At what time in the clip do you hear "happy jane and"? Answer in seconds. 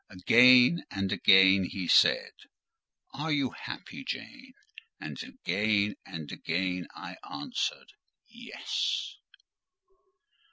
3.51-5.21